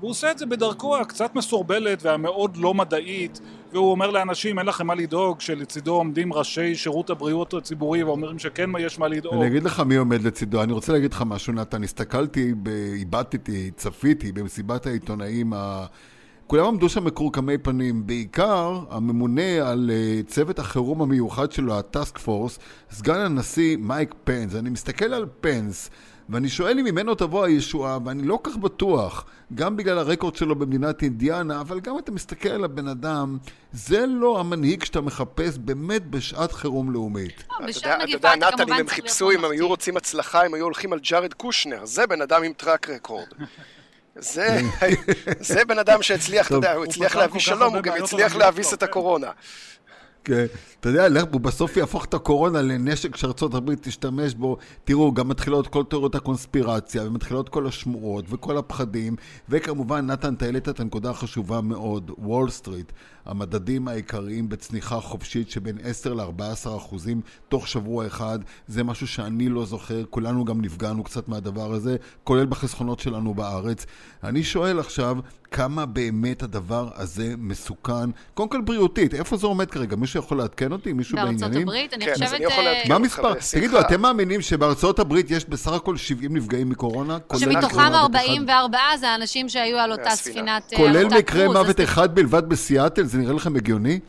[0.00, 3.40] והוא עושה את זה בדרכו הקצת מסורבלת והמאוד לא מדעית
[3.72, 8.70] והוא אומר לאנשים אין לכם מה לדאוג שלצידו עומדים ראשי שירות הבריאות הציבורי ואומרים שכן
[8.78, 9.34] יש מה לדאוג.
[9.34, 12.52] אני אגיד לך מי עומד לצידו, אני רוצה להגיד לך משהו נתן, הסתכלתי,
[12.94, 15.86] איבדתי, צפיתי במסיבת העיתונאים ה...
[16.46, 22.18] כולם עמדו שם מכורכמי פנים, בעיקר הממונה על uh, צוות החירום המיוחד שלו, ה task
[22.18, 22.58] force,
[22.90, 24.54] סגן הנשיא מייק פנס.
[24.54, 25.90] אני מסתכל על פנס
[26.28, 31.02] ואני שואל אם ממנו תבוא הישועה, ואני לא כך בטוח, גם בגלל הרקורד שלו במדינת
[31.02, 33.38] אינדיאנה, אבל גם אתה מסתכל על הבן אדם,
[33.72, 37.44] זה לא המנהיג שאתה מחפש באמת בשעת חירום לאומית.
[37.50, 40.92] אה, אתה יודע, נתן, אם הם חיפשו, אם הם היו רוצים הצלחה, הם היו הולכים
[40.92, 43.26] על ג'ארד קושנר, זה בן אדם עם track record.
[44.16, 44.60] זה,
[45.40, 48.82] זה בן אדם שהצליח, אתה יודע, הוא הצליח להביא שלום, הוא גם הצליח להביס את
[48.82, 49.30] הקורונה.
[50.24, 50.46] כן,
[50.80, 54.56] אתה יודע, הוא בסוף יהפוך את הקורונה לנשק שארצות הברית תשתמש בו.
[54.84, 59.16] תראו, גם מתחילות כל תיאוריות הקונספירציה, ומתחילות כל השמועות וכל הפחדים,
[59.48, 62.92] וכמובן, נתן, אתה את הנקודה החשובה מאוד, וול סטריט.
[63.28, 69.64] המדדים העיקריים בצניחה חופשית שבין 10 ל-14 אחוזים תוך שבוע אחד, זה משהו שאני לא
[69.64, 73.86] זוכר, כולנו גם נפגענו קצת מהדבר הזה, כולל בחסכונות שלנו בארץ.
[74.24, 75.16] אני שואל עכשיו,
[75.50, 79.96] כמה באמת הדבר הזה מסוכן, קודם כל בריאותית, איפה זה עומד כרגע?
[79.96, 80.92] מישהו יכול לעדכן אותי?
[80.92, 81.40] מישהו בעניינים?
[81.40, 82.32] בארצות הברית, אני כן, חושבת...
[82.32, 83.34] אני לעדכן מה המספר?
[83.52, 87.18] תגידו, אתם מאמינים שבארצות הברית יש בסך הכל 70 נפגעים מקורונה?
[87.36, 90.72] שמתוכם 44 זה האנשים שהיו על אותה ספינת...
[90.72, 93.04] אה, כולל מקרה מוות אחד בלבד בסיאטל?
[93.04, 94.00] זה נראה לכם הגיוני?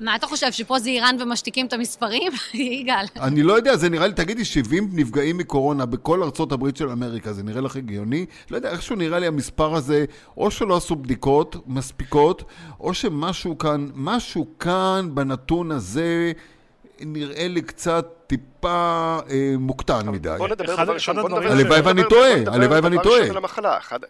[0.00, 2.32] מה אתה חושב, שפה זה איראן ומשתיקים את המספרים?
[2.54, 3.06] יגאל.
[3.16, 7.32] אני לא יודע, זה נראה לי, תגידי, 70 נפגעים מקורונה בכל ארצות הברית של אמריקה,
[7.32, 8.26] זה נראה לך הגיוני?
[8.50, 10.04] לא יודע, איכשהו נראה לי המספר הזה,
[10.36, 12.44] או שלא עשו בדיקות מספיקות,
[12.80, 16.32] או שמשהו כאן, משהו כאן בנתון הזה
[17.00, 20.34] נראה לי קצת טיפה אה, מוקטן מדי.
[20.38, 21.52] בוא נדבר דבר ראשון, בוא נדבר...
[21.52, 23.22] הלוואי ואני טועה, הלוואי ואני טועה.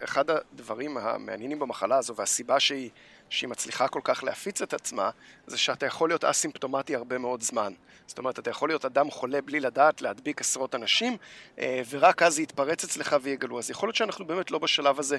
[0.03, 2.89] אחד הדברים המעניינים במחלה הזו, והסיבה שהיא...
[3.31, 5.09] שהיא מצליחה כל כך להפיץ את עצמה,
[5.47, 7.73] זה שאתה יכול להיות אסימפטומטי הרבה מאוד זמן.
[8.07, 11.17] זאת אומרת, אתה יכול להיות אדם חולה בלי לדעת, להדביק עשרות אנשים,
[11.59, 13.59] אה, ורק אז זה יתפרץ אצלך ויגלו.
[13.59, 15.17] אז יכול להיות שאנחנו באמת לא בשלב הזה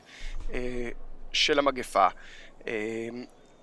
[0.52, 0.88] אה,
[1.32, 2.06] של המגפה.
[2.66, 3.08] אה,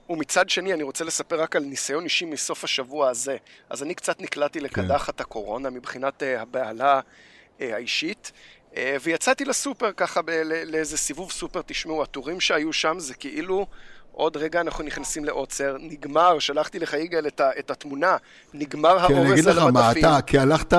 [0.09, 3.37] ומצד שני, אני רוצה לספר רק על ניסיון אישי מסוף השבוע הזה.
[3.69, 5.23] אז אני קצת נקלעתי לקדחת כן.
[5.23, 6.99] הקורונה מבחינת הבהלה
[7.59, 8.31] האישית.
[9.01, 10.21] ויצאתי לסופר ככה
[10.65, 13.67] לאיזה סיבוב סופר, תשמעו, הטורים שהיו שם זה כאילו
[14.19, 18.17] עוד רגע אנחנו נכנסים לעוצר, נגמר, שלחתי לך יגאל את, את התמונה,
[18.53, 19.15] נגמר האורס על המדפים.
[19.15, 20.73] כן, אני אגיד לך מה אתה, כי הלכת,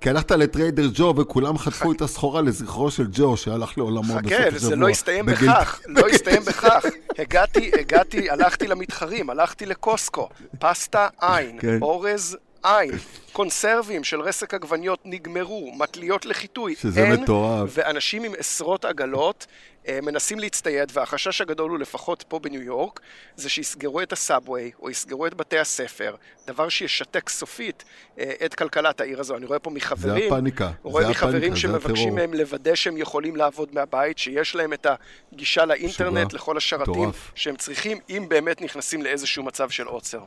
[0.00, 4.50] כי הלכת לטריידר ג'ו וכולם חטפו את הסחורה לזכרו של ג'ו שהלך לעולמו בסוף השבוע.
[4.50, 6.84] חכה, זה לא הסתיים בכך, לא הסתיים בכך.
[7.18, 10.28] הגעתי, הגעתי, הלכתי למתחרים, הלכתי לקוסקו,
[10.58, 11.78] פסטה אין, כן.
[11.82, 12.90] אורז אין.
[13.32, 17.70] קונסרבים של רסק עגבניות נגמרו, מטליות לחיטוי, שזה אין, מטורף.
[17.72, 19.46] ואנשים עם עשרות עגלות
[19.88, 23.00] אה, מנסים להצטייד, והחשש הגדול הוא לפחות פה בניו יורק,
[23.36, 26.14] זה שיסגרו את הסאבווי, או יסגרו את בתי הספר,
[26.46, 27.84] דבר שישתק סופית
[28.18, 29.36] אה, את כלכלת העיר הזו.
[29.36, 32.14] אני רואה פה מחברים, זה הפאניקה, רואה זה מחברים הפאניקה, זה שמבקשים הטרור.
[32.14, 34.86] מהם לוודא שהם יכולים לעבוד מהבית, שיש להם את
[35.32, 36.36] הגישה לאינטרנט, משוגע.
[36.36, 37.32] לכל השרתים מטורף.
[37.34, 40.20] שהם צריכים, אם באמת נכנסים לאיזשהו מצב של עוצר.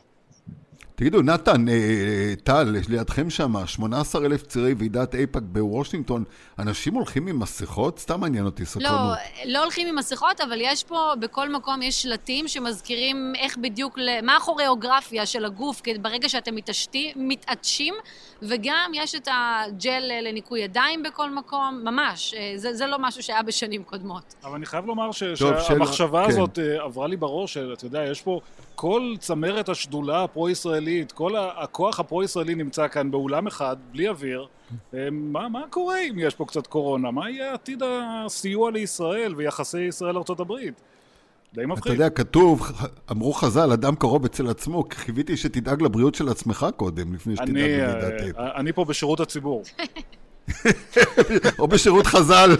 [1.00, 6.24] תגידו, נתן, אה, אה, טל, יש לידכם שם, 18 אלף צירי ועידת אייפאק בוושינגטון,
[6.58, 7.98] אנשים הולכים עם מסכות?
[7.98, 9.16] סתם מעניין אותי לא, סקרנות.
[9.44, 14.36] לא הולכים עם מסכות, אבל יש פה, בכל מקום יש שלטים שמזכירים איך בדיוק, מה
[14.36, 17.94] הכוריאוגרפיה של הגוף כי ברגע שאתם מתעשתי- מתעטשים,
[18.42, 22.34] וגם יש את הג'ל אה, לניקוי ידיים בכל מקום, ממש.
[22.34, 24.34] אה, זה, זה לא משהו שהיה בשנים קודמות.
[24.44, 27.86] אבל אני חייב לומר ש- טוב, שהמחשבה שאלה- הזאת אה, עברה לי בראש, של, אתה
[27.86, 28.40] יודע, יש פה
[28.80, 34.46] כל צמרת השדולה הפרו-ישראלית, כל הכוח הפרו-ישראלי נמצא כאן באולם אחד, בלי אוויר.
[34.94, 37.10] אה, מה, מה קורה אם יש פה קצת קורונה?
[37.10, 40.74] מה יהיה עתיד הסיוע לישראל ויחסי ישראל-ארצות הברית?
[41.54, 41.92] די אתה מפחיד.
[41.92, 42.72] יודע, כתוב,
[43.10, 47.78] אמרו חז"ל, אדם קרוב אצל עצמו, קיוויתי שתדאג לבריאות של עצמך קודם, לפני שתדאג אני,
[47.78, 48.56] לוועידת אה.
[48.56, 49.62] אני פה בשירות הציבור.
[51.58, 52.50] או בשירות חז"ל.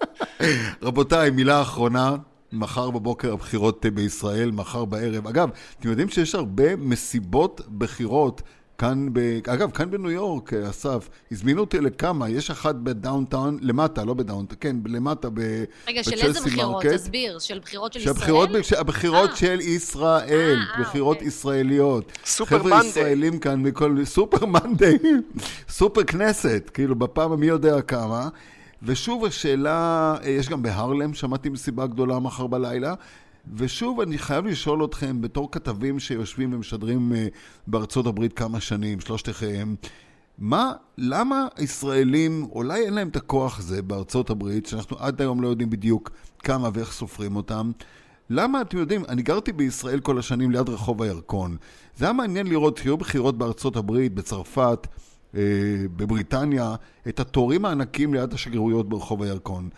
[0.82, 2.16] רבותיי, מילה אחרונה.
[2.54, 5.26] מחר בבוקר הבחירות אה, בישראל, מחר בערב.
[5.26, 5.48] אגב,
[5.80, 8.42] אתם יודעים שיש הרבה מסיבות בחירות
[8.78, 9.18] כאן, ב...
[9.46, 14.14] אגב, כאן בניו יורק, אה, אסף, הזמינו אותי לכמה, יש אחת ב downtown, למטה, לא
[14.14, 15.40] ב downtown, כן, למטה, ב...
[15.88, 16.84] רגע, של איזה בחירות?
[16.84, 16.94] מרקט.
[16.94, 17.38] תסביר.
[17.38, 18.14] של בחירות של ישראל?
[18.14, 19.36] שהבחירות, הבחירות אה.
[19.36, 21.28] של ישראל, אה, בחירות אוקיי.
[21.28, 22.12] ישראליות.
[22.24, 22.88] סופר חבר'ה Monday.
[22.88, 24.04] ישראלים כאן מכל...
[24.04, 24.96] Super Monday,
[25.68, 28.28] סופר כנסת, כאילו בפעם המי יודע כמה.
[28.82, 32.94] ושוב השאלה, אה, יש גם בהרלם, שמעתי מסיבה גדולה מחר בלילה.
[33.56, 37.26] ושוב, אני חייב לשאול אתכם, בתור כתבים שיושבים ומשדרים אה,
[37.66, 39.74] בארצות הברית כמה שנים, שלושתכם,
[40.38, 45.48] מה, למה הישראלים, אולי אין להם את הכוח הזה בארצות הברית, שאנחנו עד היום לא
[45.48, 47.70] יודעים בדיוק כמה ואיך סופרים אותם,
[48.30, 51.56] למה, אתם יודעים, אני גרתי בישראל כל השנים ליד רחוב הירקון.
[51.96, 54.86] זה היה מעניין לראות, היו בחירות בארצות הברית, בצרפת,
[55.96, 56.74] בבריטניה,
[57.08, 59.68] את התורים הענקים ליד השגרירויות ברחוב הירקון.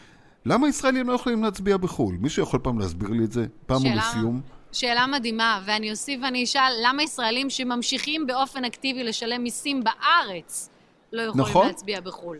[0.46, 2.16] למה ישראלים לא יכולים להצביע בחו"ל?
[2.20, 3.46] מישהו יכול פעם להסביר לי את זה?
[3.66, 4.40] פעם שאלה- ולסיום?
[4.72, 10.70] שאלה מדהימה, ואני אוסיף ואני אשאל, למה ישראלים שממשיכים באופן אקטיבי לשלם מיסים בארץ
[11.12, 11.66] לא יכולים נכון.
[11.66, 12.38] להצביע בחו"ל?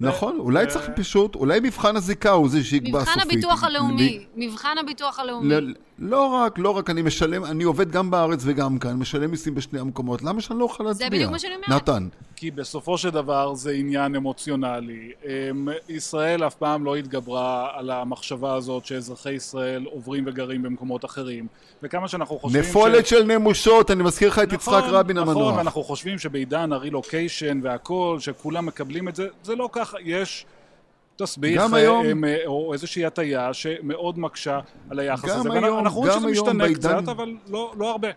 [0.00, 3.16] נכון, אולי צריך פשוט, אולי מבחן הזיקה הוא זה שיקבע סופית.
[3.16, 5.54] מבחן הביטוח הלאומי, מבחן הביטוח הלאומי.
[5.98, 9.80] לא רק, לא רק, אני משלם, אני עובד גם בארץ וגם כאן, משלם מיסים בשני
[9.80, 11.08] המקומות, למה שאני לא אוכל להצביע?
[11.08, 11.70] בדיוק מה שאני אומרת.
[11.70, 15.12] נתן, כי בסופו של דבר זה עניין אמוציונלי.
[15.24, 21.46] אמ, ישראל אף פעם לא התגברה על המחשבה הזאת שאזרחי ישראל עוברים וגרים במקומות אחרים.
[21.82, 25.56] וכמה שאנחנו חושבים נפולת של נמושות, אני מזכיר לך את יצחק נכון, רבין נכון, המנוח.
[25.56, 30.46] ואנחנו חושבים שבעידן הרילוקיישן והכל, שכולם מקבלים את זה, זה לא ככה, יש
[31.18, 35.52] תסביך גם אה, היום- הם, אה, או איזושהי הטיה שמאוד מקשה על היחס גם הזה.
[35.52, 38.08] היום- ואנחנו רואים גם שזה משתנה בעידן- קצת, אבל לא, לא הרבה.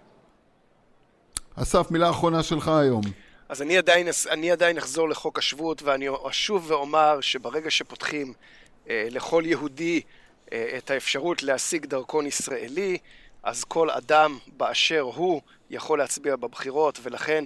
[1.55, 3.01] אסף, מילה אחרונה שלך היום.
[3.49, 8.33] אז אני עדיין, אני עדיין אחזור לחוק השבות, ואני אשוב ואומר שברגע שפותחים
[8.89, 10.01] אה, לכל יהודי
[10.53, 12.97] אה, את האפשרות להשיג דרכון ישראלי,
[13.43, 17.45] אז כל אדם באשר הוא יכול להצביע בבחירות, ולכן אה,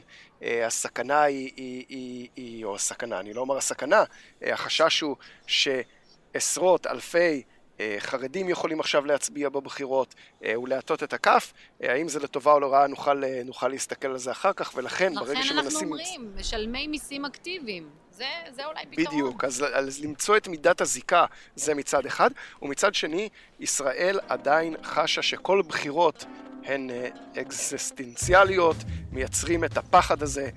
[0.65, 4.03] הסכנה היא, היא, היא, היא, או הסכנה, אני לא אומר הסכנה,
[4.43, 5.15] אה, החשש הוא
[5.47, 7.54] שעשרות אלפי אה,
[7.99, 11.53] חרדים יכולים עכשיו להצביע בבחירות אה, ולהטות את הכף.
[11.83, 15.15] אה, האם זה לטובה או לרעה, נוכל, אה, נוכל להסתכל על זה אחר כך, ולכן
[15.15, 15.65] ברגע לכן שמנסים...
[15.65, 17.89] אנחנו אומרים, משלמי מיסים אקטיביים.
[18.11, 19.05] זה, זה אולי פתרון.
[19.05, 22.29] בדיוק, אז, אז למצוא את מידת הזיקה זה מצד אחד,
[22.61, 26.25] ומצד שני, ישראל עדיין חשה שכל בחירות
[26.65, 27.07] הן אה,
[27.41, 28.75] אקזיסטנציאליות,
[29.11, 30.49] מייצרים את הפחד הזה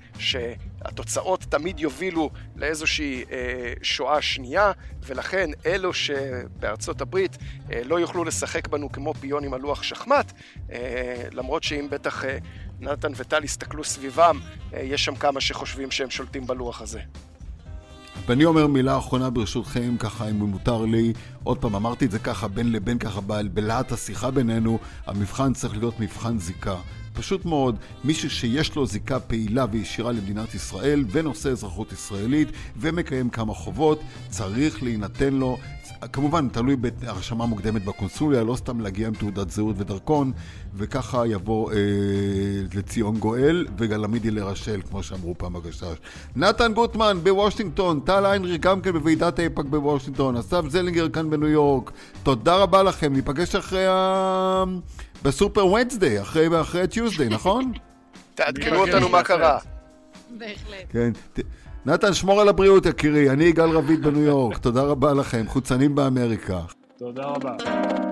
[0.79, 4.71] שהתוצאות תמיד יובילו לאיזושהי אה, שואה שנייה,
[5.05, 7.37] ולכן אלו שבארצות הברית
[7.71, 10.33] אה, לא יוכלו לשחק בנו כמו פיונים על לוח שחמט,
[10.71, 12.37] אה, למרות שאם בטח אה,
[12.79, 14.39] נתן וטל יסתכלו סביבם,
[14.73, 16.99] אה, יש שם כמה שחושבים שהם שולטים בלוח הזה.
[18.25, 21.13] ואני אומר מילה אחרונה ברשותכם, ככה אם מותר לי.
[21.43, 23.21] עוד פעם, אמרתי את זה ככה בין לבין, ככה
[23.53, 26.75] בלהט השיחה בינינו, המבחן צריך להיות מבחן זיקה.
[27.19, 33.53] פשוט מאוד, מישהו שיש לו זיקה פעילה וישירה למדינת ישראל ונושא אזרחות ישראלית ומקיים כמה
[33.53, 35.57] חובות, צריך להינתן לו,
[36.13, 40.31] כמובן תלוי בהרשמה מוקדמת בקונסוליה, לא סתם להגיע עם תעודת זהות ודרכון,
[40.75, 41.77] וככה יבוא אה,
[42.73, 45.97] לציון גואל וגלמיד ילרשל, כמו שאמרו פעם הגשש.
[46.35, 51.91] נתן גוטמן בוושינגטון, טל איינריך גם כן בוועידת אייפאק בוושינגטון, אסף זלינגר כאן בניו יורק.
[52.23, 54.63] תודה רבה לכם, ניפגש אחרי ה...
[55.23, 57.71] ב Super Wednesday, אחרי, אחרי Tuesday, נכון?
[58.35, 59.23] תעדכנו אותנו מה.
[59.23, 59.57] קרה.
[60.37, 60.85] בהחלט.
[60.89, 61.11] כן.
[61.85, 63.29] נתן, שמור על הבריאות, יקירי.
[63.29, 64.57] אני יגאל רביד בניו יורק.
[64.57, 65.45] תודה רבה לכם.
[65.47, 66.59] חוצנים באמריקה.
[66.97, 68.08] תודה רבה.